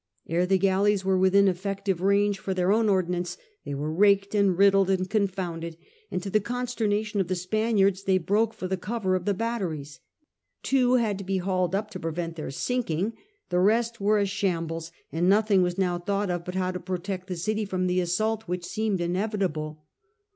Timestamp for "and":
4.33-4.57, 4.89-5.11, 6.09-6.23, 15.11-15.29